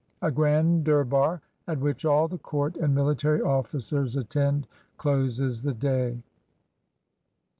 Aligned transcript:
A 0.23 0.31
grand 0.31 0.83
durbar, 0.83 1.41
at 1.67 1.79
which 1.79 2.05
all 2.05 2.27
the 2.27 2.39
court 2.39 2.75
and 2.75 2.95
military 2.95 3.39
officers 3.39 4.15
attend, 4.15 4.67
closes 4.97 5.61
the 5.61 5.75
day. 5.75 6.23